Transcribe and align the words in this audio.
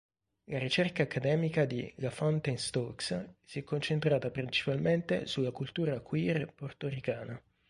La 0.45 0.57
ricerca 0.57 1.03
accademica 1.03 1.65
di 1.65 1.93
La 1.97 2.09
Fountain-Stokes 2.09 3.33
si 3.43 3.59
è 3.59 3.63
concentrata 3.63 4.31
principalmente 4.31 5.27
sulla 5.27 5.51
cultura 5.51 5.99
queer 5.99 6.51
portoricana. 6.55 7.39